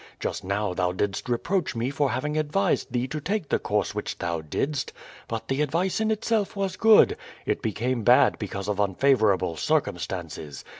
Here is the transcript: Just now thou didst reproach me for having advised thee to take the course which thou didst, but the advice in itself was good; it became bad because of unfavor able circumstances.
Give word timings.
Just 0.19 0.43
now 0.43 0.73
thou 0.73 0.91
didst 0.91 1.29
reproach 1.29 1.75
me 1.75 1.91
for 1.91 2.09
having 2.09 2.35
advised 2.35 2.91
thee 2.91 3.07
to 3.07 3.21
take 3.21 3.49
the 3.49 3.59
course 3.59 3.93
which 3.93 4.17
thou 4.17 4.41
didst, 4.41 4.91
but 5.27 5.47
the 5.47 5.61
advice 5.61 6.01
in 6.01 6.09
itself 6.09 6.55
was 6.55 6.75
good; 6.75 7.15
it 7.45 7.61
became 7.61 8.01
bad 8.01 8.39
because 8.39 8.67
of 8.67 8.79
unfavor 8.79 9.31
able 9.31 9.55
circumstances. 9.55 10.65